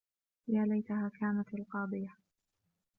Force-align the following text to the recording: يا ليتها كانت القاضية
يا 0.47 0.65
ليتها 0.65 1.11
كانت 1.19 1.53
القاضية 1.53 2.15